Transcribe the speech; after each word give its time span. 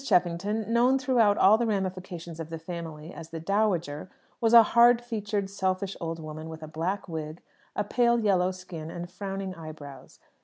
Cheffington, 0.03 0.67
known 0.73 0.97
throughout 0.97 1.37
all 1.37 1.59
the 1.59 1.67
ramifications 1.67 2.39
of 2.39 2.49
the 2.49 2.57
family 2.57 3.13
as 3.13 3.29
"the 3.29 3.39
dowager," 3.39 4.09
was 4.41 4.51
a 4.51 4.63
hard 4.73 4.99
featured, 4.99 5.47
selfish 5.47 5.95
old 6.01 6.17
woman, 6.17 6.49
with 6.49 6.63
a 6.63 6.67
black 6.67 7.07
wig, 7.07 7.43
a 7.75 7.83
pale 7.83 8.17
yellow 8.19 8.49
skin, 8.49 8.89
and 8.89 9.11
frowning 9.11 9.53
eyebrows. 9.53 10.19